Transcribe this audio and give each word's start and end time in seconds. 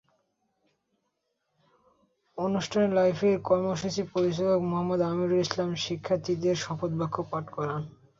অনুষ্ঠানে 2.37 2.87
লাইফের 2.95 3.35
কর্মসূচি 3.49 4.01
পরিচালক 4.13 4.59
মুহাম্মদ 4.63 4.99
আমীরুল 5.03 5.41
ইসলাম 5.41 5.69
শিক্ষার্থীদের 5.83 6.55
শপথ 6.63 6.91
বাক্য 6.99 7.17
পাঠ 7.31 7.45
করান। 7.55 7.81